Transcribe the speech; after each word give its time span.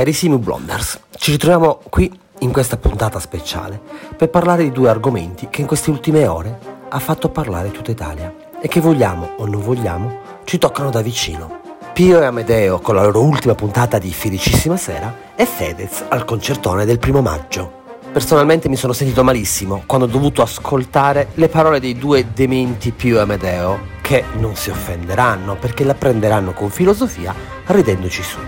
Carissimi 0.00 0.38
Blonders, 0.38 0.98
ci 1.18 1.32
ritroviamo 1.32 1.82
qui 1.90 2.10
in 2.38 2.52
questa 2.52 2.78
puntata 2.78 3.20
speciale 3.20 3.78
per 4.16 4.30
parlare 4.30 4.62
di 4.62 4.72
due 4.72 4.88
argomenti 4.88 5.48
che 5.50 5.60
in 5.60 5.66
queste 5.66 5.90
ultime 5.90 6.26
ore 6.26 6.58
ha 6.88 6.98
fatto 6.98 7.28
parlare 7.28 7.70
tutta 7.70 7.90
Italia 7.90 8.34
e 8.62 8.66
che 8.66 8.80
vogliamo 8.80 9.32
o 9.36 9.44
non 9.44 9.60
vogliamo 9.60 10.20
ci 10.44 10.56
toccano 10.56 10.88
da 10.88 11.02
vicino. 11.02 11.60
Pio 11.92 12.18
e 12.18 12.24
Amedeo 12.24 12.78
con 12.78 12.94
la 12.94 13.02
loro 13.02 13.20
ultima 13.20 13.54
puntata 13.54 13.98
di 13.98 14.10
Felicissima 14.10 14.78
Sera 14.78 15.14
e 15.36 15.44
Fedez 15.44 16.02
al 16.08 16.24
concertone 16.24 16.86
del 16.86 16.98
primo 16.98 17.20
maggio. 17.20 17.70
Personalmente 18.10 18.70
mi 18.70 18.76
sono 18.76 18.94
sentito 18.94 19.22
malissimo 19.22 19.82
quando 19.84 20.06
ho 20.06 20.10
dovuto 20.10 20.40
ascoltare 20.40 21.28
le 21.34 21.48
parole 21.48 21.78
dei 21.78 21.98
due 21.98 22.32
dementi 22.32 22.92
Pio 22.92 23.18
e 23.18 23.20
Amedeo, 23.20 23.80
che 24.00 24.24
non 24.38 24.56
si 24.56 24.70
offenderanno 24.70 25.56
perché 25.56 25.84
la 25.84 25.92
prenderanno 25.92 26.54
con 26.54 26.70
filosofia 26.70 27.34
ridendoci 27.66 28.22
su. 28.22 28.38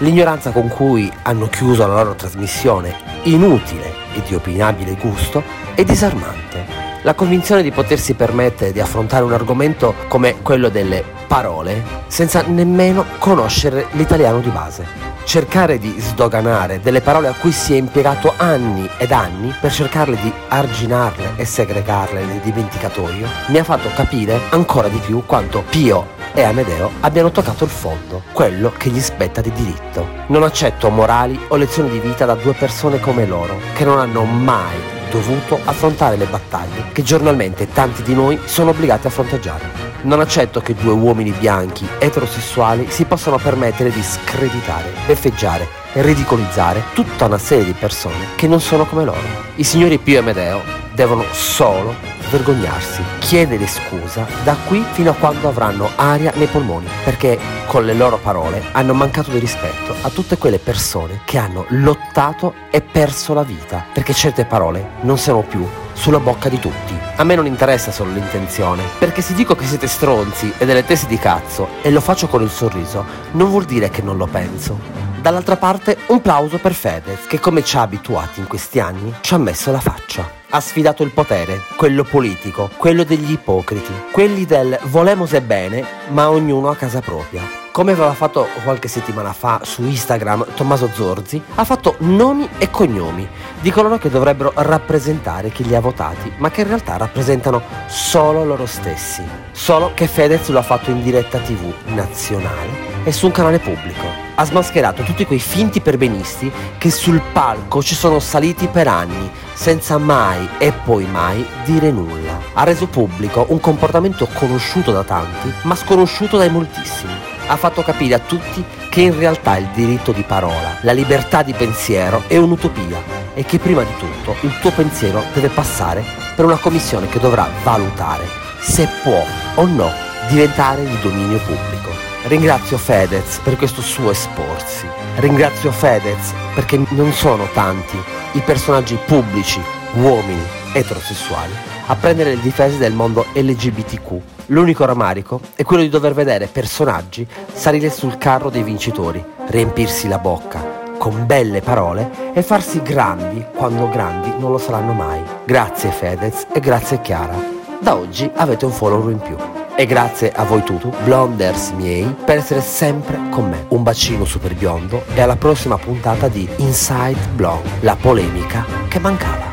L'ignoranza 0.00 0.50
con 0.50 0.68
cui 0.68 1.12
hanno 1.24 1.46
chiuso 1.48 1.86
la 1.86 1.92
loro 1.92 2.14
trasmissione, 2.14 2.94
inutile 3.24 3.92
e 4.14 4.22
di 4.26 4.34
opinabile 4.34 4.94
gusto, 4.94 5.42
è 5.74 5.84
disarmante. 5.84 6.64
La 7.02 7.12
convinzione 7.12 7.62
di 7.62 7.70
potersi 7.70 8.14
permettere 8.14 8.72
di 8.72 8.80
affrontare 8.80 9.24
un 9.24 9.34
argomento 9.34 9.94
come 10.08 10.40
quello 10.40 10.70
delle 10.70 11.04
parole 11.26 11.82
senza 12.06 12.42
nemmeno 12.46 13.04
conoscere 13.18 13.88
l'italiano 13.92 14.40
di 14.40 14.48
base. 14.48 14.86
Cercare 15.24 15.78
di 15.78 15.94
sdoganare 15.98 16.80
delle 16.80 17.02
parole 17.02 17.28
a 17.28 17.34
cui 17.34 17.52
si 17.52 17.74
è 17.74 17.76
impiegato 17.76 18.32
anni 18.38 18.88
ed 18.96 19.12
anni 19.12 19.54
per 19.60 19.70
cercarle 19.70 20.16
di 20.16 20.32
arginarle 20.48 21.32
e 21.36 21.44
segregarle 21.44 22.24
nel 22.24 22.40
dimenticatoio 22.40 23.28
mi 23.48 23.58
ha 23.58 23.64
fatto 23.64 23.90
capire 23.94 24.40
ancora 24.48 24.88
di 24.88 24.98
più 24.98 25.24
quanto 25.26 25.62
Pio 25.68 26.19
e 26.34 26.42
Amedeo 26.42 26.90
abbiano 27.00 27.30
toccato 27.30 27.64
il 27.64 27.70
fondo, 27.70 28.22
quello 28.32 28.72
che 28.76 28.90
gli 28.90 29.00
spetta 29.00 29.40
di 29.40 29.52
diritto. 29.52 30.06
Non 30.26 30.42
accetto 30.42 30.90
morali 30.90 31.38
o 31.48 31.56
lezioni 31.56 31.90
di 31.90 31.98
vita 31.98 32.24
da 32.24 32.34
due 32.34 32.52
persone 32.52 33.00
come 33.00 33.26
loro, 33.26 33.58
che 33.74 33.84
non 33.84 33.98
hanno 33.98 34.24
mai 34.24 34.98
dovuto 35.10 35.58
affrontare 35.64 36.16
le 36.16 36.26
battaglie 36.26 36.84
che 36.92 37.02
giornalmente 37.02 37.68
tanti 37.68 38.02
di 38.02 38.14
noi 38.14 38.38
sono 38.44 38.70
obbligati 38.70 39.08
a 39.08 39.10
fronteggiare. 39.10 39.88
Non 40.02 40.20
accetto 40.20 40.60
che 40.60 40.74
due 40.74 40.92
uomini 40.92 41.32
bianchi 41.32 41.86
eterosessuali 41.98 42.86
si 42.88 43.04
possano 43.04 43.36
permettere 43.36 43.90
di 43.90 44.02
screditare, 44.02 44.92
beffeggiare 45.06 45.68
e 45.92 46.02
ridicolizzare 46.02 46.84
tutta 46.94 47.26
una 47.26 47.38
serie 47.38 47.64
di 47.64 47.74
persone 47.78 48.28
che 48.36 48.46
non 48.46 48.60
sono 48.60 48.86
come 48.86 49.04
loro. 49.04 49.20
I 49.56 49.64
signori 49.64 49.98
Pio 49.98 50.14
e 50.14 50.18
Amedeo 50.18 50.62
devono 50.94 51.24
solo 51.32 51.94
vergognarsi, 52.30 53.02
chiedere 53.18 53.66
scusa 53.66 54.26
da 54.44 54.56
qui 54.66 54.84
fino 54.92 55.10
a 55.10 55.14
quando 55.14 55.48
avranno 55.48 55.90
aria 55.96 56.32
nei 56.36 56.46
polmoni, 56.46 56.86
perché 57.04 57.38
con 57.66 57.84
le 57.84 57.94
loro 57.94 58.18
parole 58.18 58.62
hanno 58.72 58.94
mancato 58.94 59.30
di 59.30 59.38
rispetto 59.38 59.94
a 60.00 60.08
tutte 60.10 60.38
quelle 60.38 60.58
persone 60.58 61.20
che 61.24 61.38
hanno 61.38 61.64
lottato 61.68 62.54
e 62.70 62.80
perso 62.80 63.34
la 63.34 63.42
vita, 63.42 63.84
perché 63.92 64.14
certe 64.14 64.44
parole 64.44 64.90
non 65.02 65.18
siano 65.18 65.42
più 65.42 65.66
sulla 65.92 66.20
bocca 66.20 66.48
di 66.48 66.58
tutti. 66.58 66.96
A 67.16 67.24
me 67.24 67.34
non 67.34 67.46
interessa 67.46 67.92
solo 67.92 68.12
l'intenzione, 68.12 68.82
perché 68.98 69.20
se 69.20 69.34
dico 69.34 69.54
che 69.54 69.66
siete 69.66 69.86
stronzi 69.86 70.52
e 70.56 70.64
delle 70.64 70.84
tesi 70.84 71.06
di 71.06 71.18
cazzo 71.18 71.68
e 71.82 71.90
lo 71.90 72.00
faccio 72.00 72.28
con 72.28 72.42
il 72.42 72.50
sorriso, 72.50 73.04
non 73.32 73.50
vuol 73.50 73.64
dire 73.64 73.90
che 73.90 74.00
non 74.02 74.16
lo 74.16 74.26
penso. 74.26 74.78
Dall'altra 75.20 75.56
parte 75.56 75.98
un 76.06 76.22
plauso 76.22 76.56
per 76.56 76.72
Fedez, 76.72 77.26
che 77.26 77.38
come 77.38 77.62
ci 77.62 77.76
ha 77.76 77.82
abituati 77.82 78.40
in 78.40 78.46
questi 78.46 78.80
anni, 78.80 79.12
ci 79.20 79.34
ha 79.34 79.38
messo 79.38 79.70
la 79.70 79.80
faccia. 79.80 80.39
Ha 80.52 80.58
sfidato 80.58 81.04
il 81.04 81.12
potere, 81.12 81.60
quello 81.76 82.02
politico, 82.02 82.70
quello 82.76 83.04
degli 83.04 83.30
ipocriti, 83.30 83.92
quelli 84.10 84.44
del 84.44 84.76
volemose 84.86 85.40
bene, 85.42 85.84
ma 86.08 86.28
ognuno 86.28 86.70
a 86.70 86.74
casa 86.74 87.00
propria. 87.00 87.42
Come 87.70 87.92
aveva 87.92 88.12
fatto 88.14 88.48
qualche 88.64 88.88
settimana 88.88 89.32
fa 89.32 89.60
su 89.62 89.84
Instagram 89.84 90.46
Tommaso 90.56 90.90
Zorzi, 90.92 91.40
ha 91.54 91.64
fatto 91.64 91.94
nomi 91.98 92.48
e 92.58 92.68
cognomi 92.68 93.28
di 93.60 93.70
coloro 93.70 93.96
che 93.98 94.10
dovrebbero 94.10 94.50
rappresentare 94.56 95.50
chi 95.50 95.64
li 95.64 95.76
ha 95.76 95.80
votati, 95.80 96.32
ma 96.38 96.50
che 96.50 96.62
in 96.62 96.66
realtà 96.66 96.96
rappresentano 96.96 97.62
solo 97.86 98.44
loro 98.44 98.66
stessi. 98.66 99.22
Solo 99.52 99.92
che 99.94 100.08
Fedez 100.08 100.48
lo 100.48 100.58
ha 100.58 100.62
fatto 100.62 100.90
in 100.90 101.00
diretta 101.00 101.38
tv 101.38 101.72
nazionale 101.94 103.04
e 103.04 103.12
su 103.12 103.26
un 103.26 103.32
canale 103.32 103.60
pubblico 103.60 104.29
ha 104.40 104.44
smascherato 104.46 105.02
tutti 105.02 105.26
quei 105.26 105.38
finti 105.38 105.82
perbenisti 105.82 106.50
che 106.78 106.90
sul 106.90 107.20
palco 107.20 107.82
ci 107.82 107.94
sono 107.94 108.18
saliti 108.20 108.68
per 108.68 108.88
anni, 108.88 109.30
senza 109.52 109.98
mai 109.98 110.48
e 110.56 110.72
poi 110.72 111.04
mai 111.04 111.46
dire 111.66 111.90
nulla. 111.90 112.38
Ha 112.54 112.64
reso 112.64 112.86
pubblico 112.86 113.44
un 113.50 113.60
comportamento 113.60 114.26
conosciuto 114.32 114.92
da 114.92 115.04
tanti, 115.04 115.52
ma 115.64 115.74
sconosciuto 115.74 116.38
dai 116.38 116.48
moltissimi. 116.48 117.12
Ha 117.48 117.56
fatto 117.56 117.82
capire 117.82 118.14
a 118.14 118.18
tutti 118.18 118.64
che 118.88 119.02
in 119.02 119.18
realtà 119.18 119.58
il 119.58 119.68
diritto 119.74 120.10
di 120.10 120.22
parola, 120.22 120.78
la 120.80 120.92
libertà 120.92 121.42
di 121.42 121.52
pensiero 121.52 122.22
è 122.26 122.38
un'utopia 122.38 123.02
e 123.34 123.44
che 123.44 123.58
prima 123.58 123.82
di 123.82 123.92
tutto 123.98 124.36
il 124.40 124.58
tuo 124.60 124.70
pensiero 124.70 125.22
deve 125.34 125.48
passare 125.48 126.02
per 126.34 126.46
una 126.46 126.56
commissione 126.56 127.08
che 127.08 127.20
dovrà 127.20 127.46
valutare 127.62 128.24
se 128.58 128.88
può 129.02 129.22
o 129.56 129.66
no 129.66 129.90
diventare 130.30 130.86
di 130.86 130.98
dominio 131.02 131.38
pubblico. 131.40 131.79
Ringrazio 132.24 132.76
Fedez 132.76 133.38
per 133.38 133.56
questo 133.56 133.80
suo 133.80 134.10
esporsi. 134.10 134.86
Ringrazio 135.16 135.72
Fedez 135.72 136.32
perché 136.54 136.78
non 136.90 137.12
sono 137.12 137.48
tanti 137.54 137.96
i 138.32 138.40
personaggi 138.40 138.98
pubblici, 139.06 139.60
uomini, 139.94 140.42
eterosessuali, 140.74 141.52
a 141.86 141.96
prendere 141.96 142.34
le 142.34 142.40
difese 142.42 142.76
del 142.76 142.92
mondo 142.92 143.24
LGBTQ. 143.32 144.20
L'unico 144.46 144.84
rammarico 144.84 145.40
è 145.56 145.62
quello 145.62 145.82
di 145.82 145.88
dover 145.88 146.12
vedere 146.12 146.46
personaggi 146.46 147.26
salire 147.52 147.90
sul 147.90 148.18
carro 148.18 148.50
dei 148.50 148.62
vincitori, 148.62 149.24
riempirsi 149.46 150.06
la 150.06 150.18
bocca 150.18 150.78
con 150.98 151.24
belle 151.24 151.62
parole 151.62 152.34
e 152.34 152.42
farsi 152.42 152.82
grandi 152.82 153.42
quando 153.56 153.88
grandi 153.88 154.30
non 154.38 154.50
lo 154.50 154.58
saranno 154.58 154.92
mai. 154.92 155.22
Grazie 155.46 155.90
Fedez 155.90 156.46
e 156.52 156.60
grazie 156.60 157.00
Chiara. 157.00 157.34
Da 157.80 157.96
oggi 157.96 158.30
avete 158.34 158.66
un 158.66 158.72
follower 158.72 159.10
in 159.10 159.20
più. 159.20 159.59
E 159.80 159.86
grazie 159.86 160.30
a 160.30 160.44
voi 160.44 160.62
tutti, 160.62 160.90
blonders 161.04 161.70
miei, 161.70 162.14
per 162.26 162.36
essere 162.36 162.60
sempre 162.60 163.18
con 163.30 163.48
me. 163.48 163.64
Un 163.68 163.82
bacino 163.82 164.26
super 164.26 164.54
biondo 164.54 165.04
e 165.14 165.22
alla 165.22 165.36
prossima 165.36 165.78
puntata 165.78 166.28
di 166.28 166.46
Inside 166.56 167.28
Blonde, 167.34 167.66
la 167.80 167.96
polemica 167.96 168.62
che 168.88 168.98
mancava. 168.98 169.49